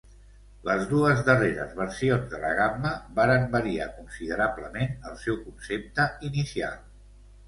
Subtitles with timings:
[0.67, 6.75] Les dues darreres versions de la gamma varen variar considerablement el seu concepte inicial.